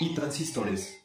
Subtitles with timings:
[0.00, 0.96] y transistores.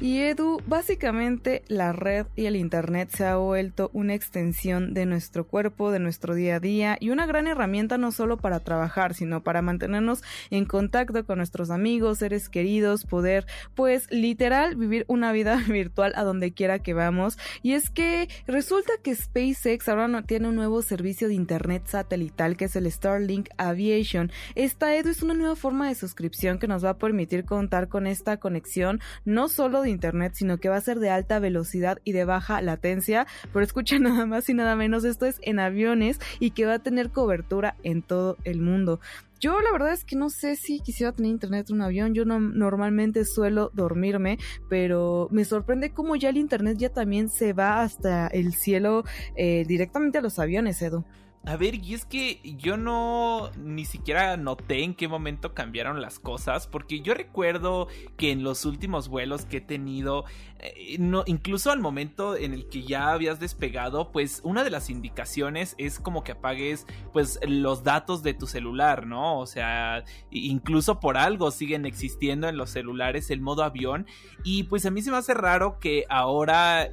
[0.00, 5.46] Y Edu, básicamente la red y el Internet se ha vuelto una extensión de nuestro
[5.46, 9.42] cuerpo, de nuestro día a día y una gran herramienta no solo para trabajar, sino
[9.42, 15.56] para mantenernos en contacto con nuestros amigos, seres queridos, poder pues literal vivir una vida
[15.68, 17.38] virtual a donde quiera que vamos.
[17.62, 22.56] Y es que resulta que SpaceX ahora no tiene un nuevo servicio de Internet satelital
[22.56, 24.32] que es el Starlink Aviation.
[24.54, 28.06] Esta Edu es una nueva forma de suscripción que nos va a permitir contar con
[28.06, 32.12] esta conexión no solo de internet, sino que va a ser de alta velocidad y
[32.12, 33.26] de baja latencia.
[33.52, 36.78] Pero escucha nada más y nada menos, esto es en aviones y que va a
[36.80, 39.00] tener cobertura en todo el mundo.
[39.40, 42.14] Yo la verdad es que no sé si quisiera tener internet en un avión.
[42.14, 44.38] Yo no, normalmente suelo dormirme,
[44.70, 49.04] pero me sorprende cómo ya el internet ya también se va hasta el cielo
[49.36, 51.04] eh, directamente a los aviones, Edu.
[51.46, 56.18] A ver, y es que yo no ni siquiera noté en qué momento cambiaron las
[56.18, 57.86] cosas, porque yo recuerdo
[58.16, 60.24] que en los últimos vuelos que he tenido,
[60.60, 65.74] eh, incluso al momento en el que ya habías despegado, pues una de las indicaciones
[65.76, 69.38] es como que apagues pues los datos de tu celular, ¿no?
[69.38, 74.06] O sea, incluso por algo siguen existiendo en los celulares el modo avión
[74.44, 76.90] y pues a mí se me hace raro que ahora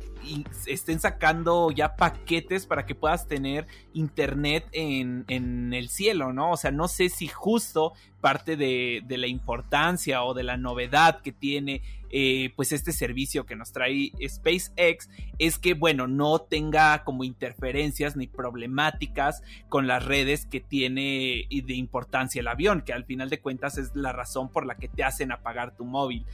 [0.67, 6.51] estén sacando ya paquetes para que puedas tener internet en, el cielo, ¿no?
[6.51, 11.21] O sea, no sé si justo parte de, de la importancia o de la novedad
[11.21, 11.81] que tiene
[12.13, 15.09] eh, pues este servicio que nos trae SpaceX
[15.39, 21.73] es que bueno no tenga como interferencias ni problemáticas con las redes que tiene de
[21.73, 25.05] importancia el avión que al final de cuentas es la razón por la que te
[25.05, 26.25] hacen apagar tu móvil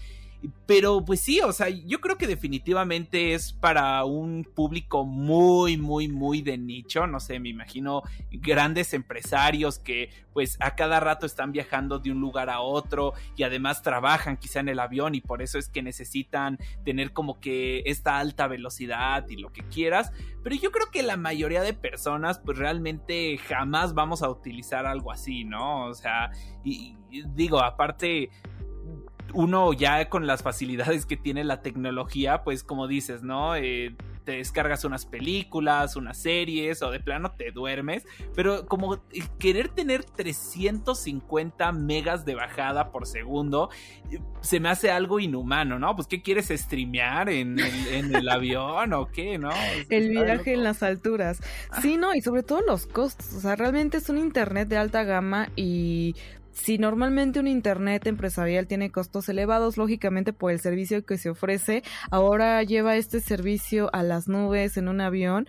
[0.66, 6.08] pero pues sí, o sea, yo creo que definitivamente es para un público muy, muy,
[6.08, 7.08] muy de nicho.
[7.08, 12.20] No sé, me imagino grandes empresarios que pues a cada rato están viajando de un
[12.20, 15.82] lugar a otro y además trabajan quizá en el avión y por eso es que
[15.82, 20.12] necesitan tener como que esta alta velocidad y lo que quieras.
[20.44, 25.12] Pero yo creo que la mayoría de personas pues realmente jamás vamos a utilizar algo
[25.12, 25.86] así, ¿no?
[25.86, 26.32] O sea,
[26.64, 26.96] y,
[27.34, 28.30] digo, aparte
[29.34, 33.56] uno ya con las facilidades que tiene la tecnología, pues como dices, ¿no?
[33.56, 33.96] Eh,
[34.28, 38.06] te descargas unas películas, unas series o de plano te duermes,
[38.36, 39.02] pero como
[39.40, 43.70] querer tener 350 megas de bajada por segundo
[44.42, 45.96] se me hace algo inhumano, ¿no?
[45.96, 49.52] Pues ¿qué quieres streamear en el, en el avión o qué, no?
[49.90, 51.42] El viaje en las alturas.
[51.82, 55.06] Sí, no, y sobre todo los costos, o sea, realmente es un internet de alta
[55.06, 56.16] gama y
[56.58, 61.84] si normalmente un Internet empresarial tiene costos elevados, lógicamente por el servicio que se ofrece,
[62.10, 65.48] ahora lleva este servicio a las nubes en un avión,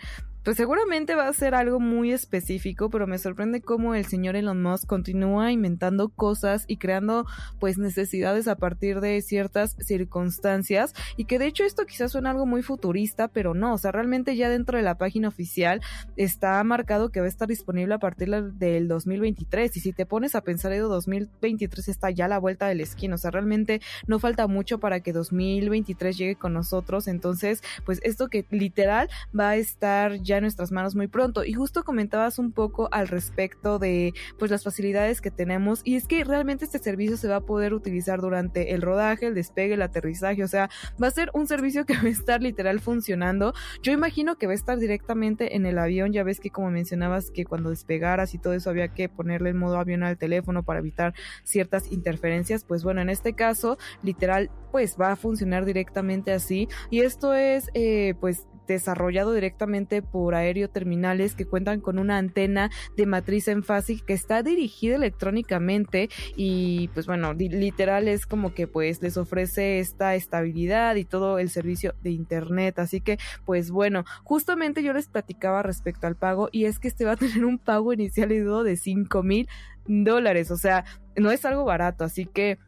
[0.48, 4.62] pues seguramente va a ser algo muy específico, pero me sorprende cómo el señor Elon
[4.62, 7.26] Musk continúa inventando cosas y creando
[7.60, 10.94] pues necesidades a partir de ciertas circunstancias.
[11.18, 14.36] Y que de hecho esto quizás suena algo muy futurista, pero no, o sea, realmente
[14.36, 15.82] ya dentro de la página oficial
[16.16, 20.34] está marcado que va a estar disponible a partir del 2023 y si te pones
[20.34, 24.18] a pensar en 2023 está ya a la vuelta del esquina, o sea, realmente no
[24.18, 29.56] falta mucho para que 2023 llegue con nosotros, entonces pues esto que literal va a
[29.56, 31.44] estar ya en nuestras manos muy pronto.
[31.44, 36.06] Y justo comentabas un poco al respecto de pues las facilidades que tenemos y es
[36.06, 39.82] que realmente este servicio se va a poder utilizar durante el rodaje, el despegue, el
[39.82, 40.70] aterrizaje, o sea,
[41.02, 43.52] va a ser un servicio que va a estar literal funcionando.
[43.82, 47.30] Yo imagino que va a estar directamente en el avión, ya ves que como mencionabas
[47.30, 50.80] que cuando despegaras y todo eso había que ponerle el modo avión al teléfono para
[50.80, 51.14] evitar
[51.44, 57.00] ciertas interferencias, pues bueno, en este caso literal pues va a funcionar directamente así y
[57.00, 63.06] esto es eh, pues desarrollado directamente por aéreo terminales que cuentan con una antena de
[63.06, 69.02] matriz en fase que está dirigida electrónicamente y pues bueno, literal es como que pues
[69.02, 72.78] les ofrece esta estabilidad y todo el servicio de internet.
[72.78, 77.04] Así que pues bueno, justamente yo les platicaba respecto al pago y es que este
[77.04, 79.48] va a tener un pago inicial de 5 mil
[79.86, 80.50] dólares.
[80.50, 80.84] O sea,
[81.16, 82.58] no es algo barato, así que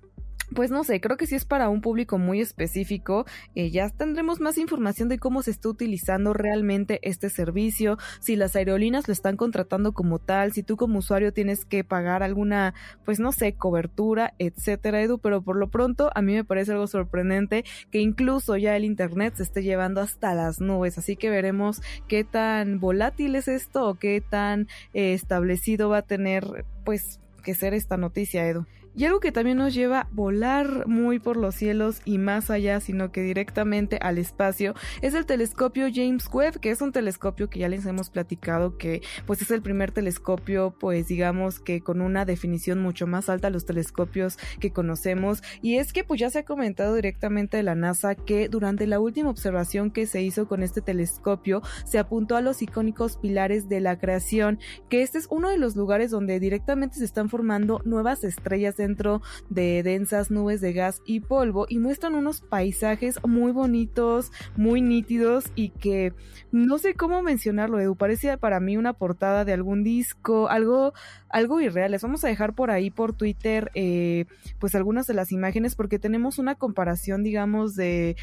[0.55, 3.25] pues no sé, creo que sí es para un público muy específico.
[3.55, 8.57] Eh, ya tendremos más información de cómo se está utilizando realmente este servicio, si las
[8.57, 12.75] aerolíneas lo están contratando como tal, si tú como usuario tienes que pagar alguna,
[13.05, 15.19] pues no sé, cobertura, etcétera, Edu.
[15.19, 19.35] Pero por lo pronto a mí me parece algo sorprendente que incluso ya el internet
[19.37, 20.99] se esté llevando hasta las nubes.
[20.99, 26.03] Así que veremos qué tan volátil es esto o qué tan eh, establecido va a
[26.03, 28.67] tener, pues, que ser esta noticia, Edu.
[28.95, 32.81] Y algo que también nos lleva a volar muy por los cielos y más allá,
[32.81, 37.61] sino que directamente al espacio, es el telescopio James Webb, que es un telescopio que
[37.61, 42.25] ya les hemos platicado que pues es el primer telescopio, pues digamos que con una
[42.25, 45.43] definición mucho más alta a los telescopios que conocemos.
[45.63, 48.99] Y es que pues ya se ha comentado directamente de la NASA que durante la
[48.99, 53.81] última observación que se hizo con este telescopio se apuntó a los icónicos pilares de
[53.81, 54.59] la creación,
[54.89, 59.21] que este es uno de los lugares donde directamente se están formando nuevas estrellas dentro
[59.51, 65.53] de densas nubes de gas y polvo y muestran unos paisajes muy bonitos, muy nítidos
[65.55, 66.13] y que
[66.51, 70.95] no sé cómo mencionarlo, Edu, parecía para mí una portada de algún disco, algo,
[71.29, 71.93] algo irreal.
[71.93, 74.25] Les vamos a dejar por ahí por Twitter eh,
[74.59, 78.17] pues algunas de las imágenes porque tenemos una comparación, digamos, de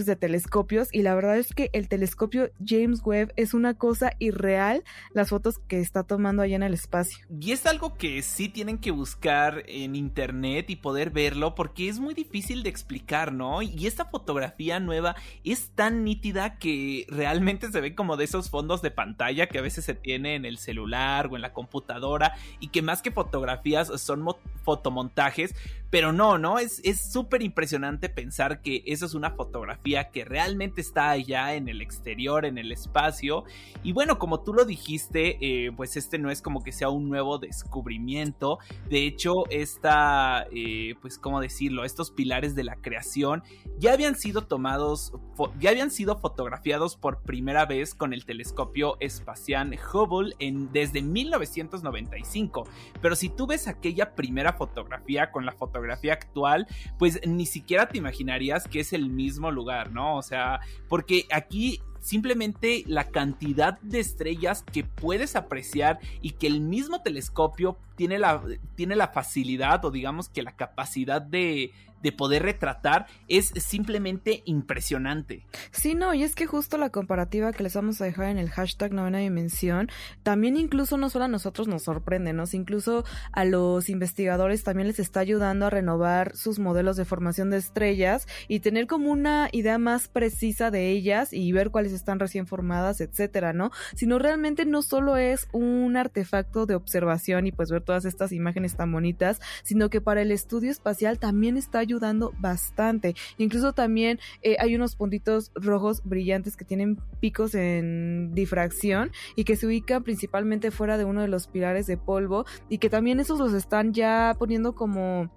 [0.00, 4.12] pues, de telescopios y la verdad es que el telescopio James Webb es una cosa
[4.18, 4.82] irreal
[5.12, 7.18] las fotos que está tomando allá en el espacio.
[7.38, 11.98] Y es algo que sí tienen que buscar en internet y poder verlo porque es
[11.98, 13.60] muy difícil de explicar, ¿no?
[13.60, 18.80] Y esta fotografía nueva es tan nítida que realmente se ve como de esos fondos
[18.80, 22.68] de pantalla que a veces se tiene en el celular o en la computadora y
[22.68, 24.22] que más que fotografías son
[24.70, 25.52] fotomontajes,
[25.90, 26.60] pero no, ¿no?
[26.60, 26.80] Es
[27.12, 32.44] súper impresionante pensar que eso es una fotografía que realmente está allá en el exterior,
[32.44, 33.42] en el espacio.
[33.82, 37.08] Y bueno, como tú lo dijiste, eh, pues este no es como que sea un
[37.08, 38.60] nuevo descubrimiento.
[38.88, 41.84] De hecho, esta, eh, pues, ¿cómo decirlo?
[41.84, 43.42] Estos pilares de la creación
[43.78, 45.12] ya habían sido tomados,
[45.58, 52.68] ya habían sido fotografiados por primera vez con el telescopio espacial Hubble en, desde 1995.
[53.02, 56.66] Pero si tú ves aquella primera fotografía con la fotografía actual,
[56.98, 60.18] pues ni siquiera te imaginarías que es el mismo lugar, ¿no?
[60.18, 66.60] O sea, porque aquí simplemente la cantidad de estrellas que puedes apreciar y que el
[66.60, 68.42] mismo telescopio tiene la,
[68.74, 75.44] tiene la facilidad o digamos que la capacidad de, de poder retratar es simplemente impresionante.
[75.70, 78.50] Sí, no, y es que justo la comparativa que les vamos a dejar en el
[78.50, 79.90] hashtag novena dimensión,
[80.22, 82.44] también incluso no solo a nosotros nos sorprende, ¿no?
[82.52, 87.58] incluso a los investigadores también les está ayudando a renovar sus modelos de formación de
[87.58, 92.46] estrellas y tener como una idea más precisa de ellas y ver cuáles están recién
[92.46, 93.70] formadas, etcétera, ¿no?
[93.94, 98.76] Sino realmente no solo es un artefacto de observación y pues ver todas estas imágenes
[98.76, 103.14] tan bonitas, sino que para el estudio espacial también está ayudando bastante.
[103.38, 109.56] Incluso también eh, hay unos puntitos rojos brillantes que tienen picos en difracción y que
[109.56, 113.38] se ubican principalmente fuera de uno de los pilares de polvo y que también esos
[113.38, 115.30] los están ya poniendo como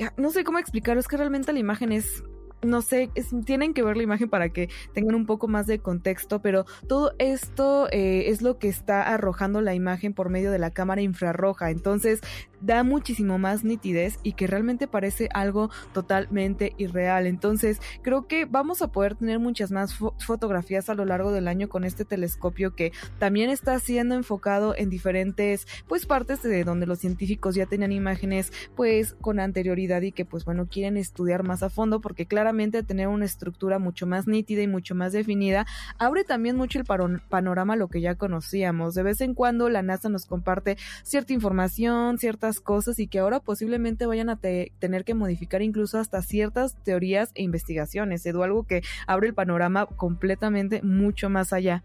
[0.00, 2.24] eh, no sé cómo explicarlo, es que realmente la imagen es
[2.62, 3.10] no sé,
[3.44, 7.12] tienen que ver la imagen para que tengan un poco más de contexto, pero todo
[7.18, 11.70] esto eh, es lo que está arrojando la imagen por medio de la cámara infrarroja.
[11.70, 12.20] Entonces
[12.60, 17.26] da muchísimo más nitidez y que realmente parece algo totalmente irreal.
[17.26, 21.68] Entonces creo que vamos a poder tener muchas más fotografías a lo largo del año
[21.68, 26.98] con este telescopio que también está siendo enfocado en diferentes pues partes de donde los
[26.98, 31.70] científicos ya tenían imágenes pues con anterioridad y que pues bueno quieren estudiar más a
[31.70, 35.66] fondo porque claramente tener una estructura mucho más nítida y mucho más definida
[35.98, 36.84] abre también mucho el
[37.28, 38.94] panorama a lo que ya conocíamos.
[38.94, 43.38] De vez en cuando la NASA nos comparte cierta información, ciertas cosas y que ahora
[43.38, 48.82] posiblemente vayan a tener que modificar incluso hasta ciertas teorías e investigaciones, Edu, algo que
[49.06, 51.84] abre el panorama completamente mucho más allá.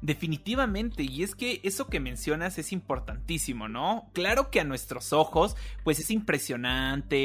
[0.00, 4.08] Definitivamente, y es que eso que mencionas es importantísimo, ¿no?
[4.12, 7.16] Claro que a nuestros ojos, pues es impresionante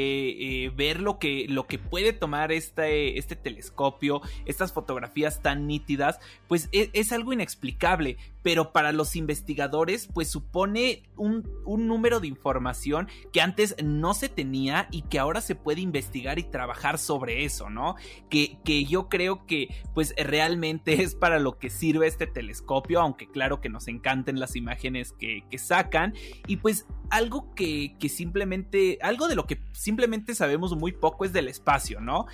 [0.64, 6.18] eh, ver lo que, lo que puede tomar este, este telescopio, estas fotografías tan nítidas,
[6.48, 12.28] pues es, es algo inexplicable, pero para los investigadores pues supone un, un número de
[12.28, 17.44] información que antes no se tenía y que ahora se puede investigar y trabajar sobre
[17.44, 17.96] eso, ¿no?
[18.28, 23.28] Que, que yo creo que pues realmente es para lo que sirve este telescopio, aunque
[23.28, 26.14] claro que nos encanten las imágenes que, que sacan
[26.46, 31.32] y pues algo que, que simplemente, algo de lo que simplemente sabemos muy poco es
[31.32, 32.26] del espacio, ¿no?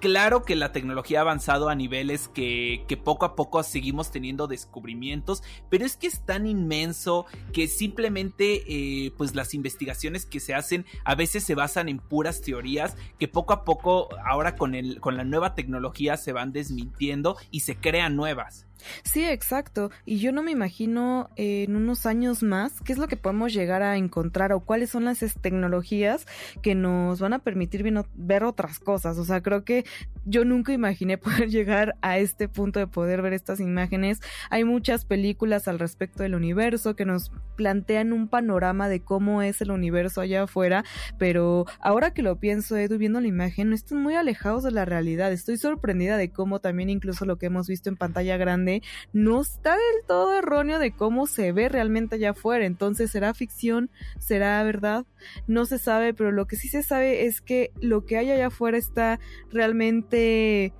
[0.00, 4.46] Claro que la tecnología ha avanzado a niveles que, que, poco a poco seguimos teniendo
[4.46, 10.54] descubrimientos, pero es que es tan inmenso que simplemente eh, pues las investigaciones que se
[10.54, 15.00] hacen a veces se basan en puras teorías que poco a poco ahora con, el,
[15.00, 18.67] con la nueva tecnología se van desmintiendo y se crean nuevas.
[19.02, 19.90] Sí, exacto.
[20.04, 23.52] Y yo no me imagino eh, en unos años más qué es lo que podemos
[23.52, 26.26] llegar a encontrar o cuáles son las tecnologías
[26.62, 29.18] que nos van a permitir ver otras cosas.
[29.18, 29.84] O sea, creo que
[30.24, 34.20] yo nunca imaginé poder llegar a este punto de poder ver estas imágenes.
[34.50, 39.60] Hay muchas películas al respecto del universo que nos plantean un panorama de cómo es
[39.60, 40.84] el universo allá afuera,
[41.18, 44.84] pero ahora que lo pienso, Edu, viendo la imagen, no están muy alejados de la
[44.84, 45.32] realidad.
[45.32, 48.67] Estoy sorprendida de cómo también incluso lo que hemos visto en pantalla grande
[49.12, 52.66] no está del todo erróneo de cómo se ve realmente allá afuera.
[52.66, 53.90] Entonces, ¿será ficción?
[54.18, 55.06] ¿Será verdad?
[55.46, 58.48] No se sabe, pero lo que sí se sabe es que lo que hay allá
[58.48, 59.18] afuera está
[59.50, 60.72] realmente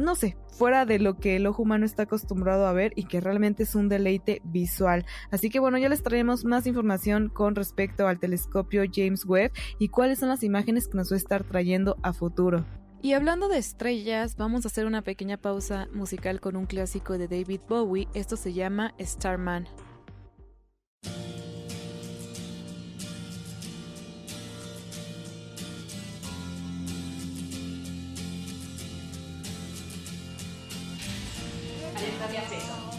[0.00, 3.20] no sé, fuera de lo que el ojo humano está acostumbrado a ver y que
[3.20, 5.04] realmente es un deleite visual.
[5.30, 9.88] Así que bueno, ya les traemos más información con respecto al telescopio James Webb y
[9.88, 12.64] cuáles son las imágenes que nos va a estar trayendo a futuro.
[13.02, 17.28] Y hablando de estrellas, vamos a hacer una pequeña pausa musical con un clásico de
[17.28, 18.08] David Bowie.
[18.12, 19.66] Esto se llama Starman.
[31.96, 32.90] Alerta de acceso.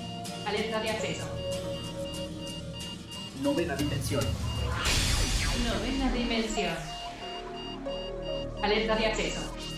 [0.47, 1.25] Alerta de acceso.
[3.43, 4.23] Novena dimensión.
[5.63, 6.75] Novena dimensión.
[8.63, 9.60] Alerta de acceso.